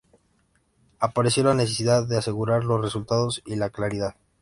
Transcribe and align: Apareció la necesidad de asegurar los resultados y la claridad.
Apareció 0.97 1.43
la 1.43 1.53
necesidad 1.53 2.07
de 2.07 2.17
asegurar 2.17 2.63
los 2.63 2.81
resultados 2.81 3.43
y 3.45 3.55
la 3.55 3.69
claridad. 3.69 4.15